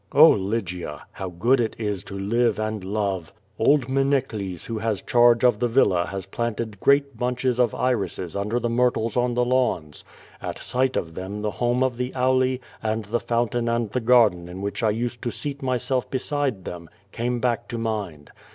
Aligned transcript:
Oh, 0.13 0.29
Lygia! 0.31 1.03
how 1.11 1.29
good 1.29 1.61
it 1.61 1.75
is 1.77 2.03
to 2.05 2.17
live 2.17 2.57
and 2.57 2.83
love! 2.83 3.31
Old 3.59 3.87
Menikles 3.87 4.65
who 4.65 4.79
has 4.79 5.03
charge 5.03 5.43
of 5.43 5.59
the 5.59 5.67
villa 5.67 6.07
has 6.07 6.25
planted 6.25 6.79
great 6.79 7.15
bunche.^ 7.15 7.59
of 7.59 7.75
irises 7.75 8.35
under 8.35 8.59
the 8.59 8.67
myrtles 8.67 9.13
cm 9.13 9.35
the 9.35 9.45
lawns. 9.45 10.03
At 10.41 10.57
sight 10.57 10.97
of 10.97 11.13
them 11.13 11.43
the 11.43 11.51
home 11.51 11.83
of 11.83 11.97
the 11.97 12.11
Auli, 12.13 12.61
and 12.81 13.05
the 13.05 13.19
fountain 13.19 13.69
and 13.69 13.91
the 13.91 13.99
garden 14.01 14.49
in 14.49 14.63
which 14.63 14.81
I 14.81 14.89
usi>d 14.91 15.21
to 15.21 15.29
seat 15.31 15.61
myself 15.61 16.09
beside 16.09 16.65
them, 16.65 16.89
came 17.11 17.39
back 17.39 17.67
to 17.67 17.77
mind. 17.77 18.31